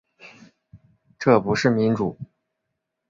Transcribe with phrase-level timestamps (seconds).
[1.19, 2.17] 这不是民主